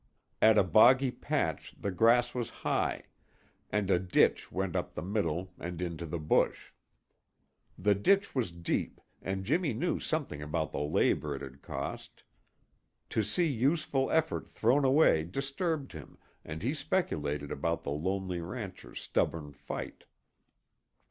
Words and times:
At 0.41 0.57
a 0.57 0.63
boggy 0.63 1.11
patch 1.11 1.75
the 1.79 1.91
grass 1.91 2.33
was 2.33 2.49
high, 2.65 3.03
and 3.69 3.91
a 3.91 3.99
ditch 3.99 4.51
went 4.51 4.75
up 4.75 4.95
the 4.95 5.03
middle 5.03 5.53
and 5.59 5.79
into 5.79 6.07
the 6.07 6.17
bush. 6.17 6.71
The 7.77 7.93
ditch 7.93 8.33
was 8.33 8.51
deep 8.51 8.99
and 9.21 9.43
Jimmy 9.45 9.73
knew 9.73 9.99
something 9.99 10.41
about 10.41 10.71
the 10.71 10.79
labor 10.79 11.35
it 11.35 11.43
had 11.43 11.61
cost. 11.61 12.23
To 13.11 13.21
see 13.21 13.45
useful 13.45 14.09
effort 14.09 14.49
thrown 14.49 14.85
away 14.85 15.23
disturbed 15.23 15.91
him 15.91 16.17
and 16.43 16.63
he 16.63 16.73
speculated 16.73 17.51
about 17.51 17.83
the 17.83 17.91
lonely 17.91 18.41
rancher's 18.41 18.99
stubborn 18.99 19.51
fight. 19.53 20.05